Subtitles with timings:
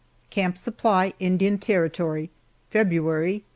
[0.31, 2.31] CAMP SUPPLY, INDIAN TERRITORY,
[2.71, 3.45] February, 1873.